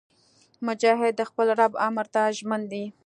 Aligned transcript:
مجاهد 0.67 1.13
د 1.17 1.21
خپل 1.29 1.47
رب 1.59 1.73
امر 1.87 2.05
ته 2.13 2.21
ژمن 2.37 2.61
دی. 2.71 2.85